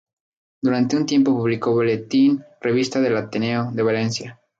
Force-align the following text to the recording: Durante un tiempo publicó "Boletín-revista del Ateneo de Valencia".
Durante 0.63 0.97
un 0.97 1.05
tiempo 1.05 1.29
publicó 1.37 1.73
"Boletín-revista 1.75 2.99
del 3.01 3.17
Ateneo 3.17 3.69
de 3.71 3.83
Valencia". 3.83 4.41